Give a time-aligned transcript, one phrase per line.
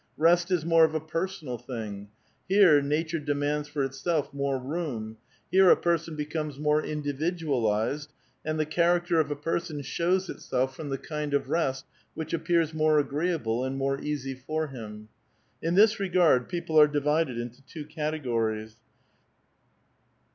[0.17, 2.07] Rest is more of a personal thing;
[2.49, 5.17] here nature demands for itself more room;
[5.51, 8.11] here a person becomes more individualized,
[8.43, 11.85] and the character of a person shows itself from the kind of rest
[12.15, 15.09] which appeal's more agi ee able and more easy for him.
[15.61, 18.77] ''In this regard people are divided into two categories.